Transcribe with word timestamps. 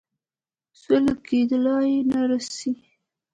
سوله 0.81 1.13
کېدلای 1.25 1.91
نه 2.09 2.17
سي. 2.55 2.71